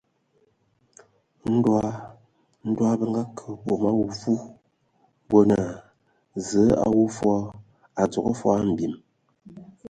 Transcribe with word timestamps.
Ndɔ 1.55 1.75
ndɔ 2.69 2.85
bǝ 2.99 3.05
akə 3.21 3.45
bom 3.65 3.83
a 3.89 3.91
avu, 4.07 4.33
bo 5.27 5.37
naa: 5.49 5.69
Zǝə 6.47 6.65
a 6.85 6.87
wu 6.95 7.03
fɔɔ, 7.17 7.37
a 8.01 8.03
dzogo 8.11 8.31
fɔɔ 8.41 8.57
mbim. 8.71 8.93